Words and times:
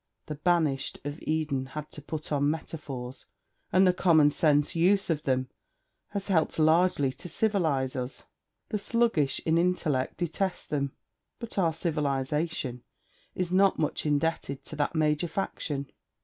The 0.25 0.33
banished 0.33 0.97
of 1.05 1.21
Eden 1.21 1.67
had 1.77 1.91
to 1.91 2.01
put 2.01 2.31
on 2.31 2.49
metaphors, 2.49 3.27
and 3.71 3.85
the 3.85 3.93
common 3.93 4.31
use 4.73 5.11
of 5.11 5.21
them 5.25 5.47
has 6.07 6.25
helped 6.25 6.57
largely 6.57 7.13
to 7.13 7.29
civilize 7.29 7.95
us. 7.95 8.25
The 8.69 8.79
sluggish 8.79 9.41
in 9.45 9.59
intellect 9.59 10.17
detest 10.17 10.71
them, 10.71 10.93
but 11.37 11.59
our 11.59 11.71
civilization 11.71 12.81
is 13.35 13.51
not 13.51 13.77
much 13.77 14.07
indebted 14.07 14.63
to 14.65 14.75
that 14.77 14.95
major 14.95 15.27
faction. 15.27 15.91